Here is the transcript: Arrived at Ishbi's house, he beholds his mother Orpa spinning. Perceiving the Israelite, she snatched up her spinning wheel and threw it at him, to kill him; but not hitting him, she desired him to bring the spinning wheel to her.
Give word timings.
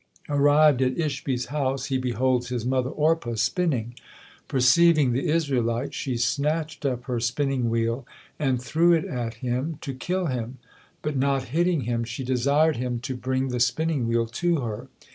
Arrived 0.29 0.81
at 0.81 0.97
Ishbi's 0.97 1.45
house, 1.53 1.85
he 1.85 1.97
beholds 1.99 2.49
his 2.49 2.65
mother 2.65 2.89
Orpa 2.89 3.37
spinning. 3.37 3.93
Perceiving 4.47 5.13
the 5.13 5.29
Israelite, 5.29 5.93
she 5.93 6.17
snatched 6.17 6.87
up 6.87 7.03
her 7.03 7.19
spinning 7.19 7.69
wheel 7.69 8.07
and 8.39 8.59
threw 8.59 8.93
it 8.93 9.05
at 9.05 9.35
him, 9.35 9.77
to 9.81 9.93
kill 9.93 10.25
him; 10.25 10.57
but 11.03 11.15
not 11.15 11.49
hitting 11.49 11.81
him, 11.81 12.03
she 12.03 12.23
desired 12.23 12.77
him 12.77 12.97
to 13.01 13.15
bring 13.15 13.49
the 13.49 13.59
spinning 13.59 14.07
wheel 14.07 14.25
to 14.25 14.61
her. 14.61 14.87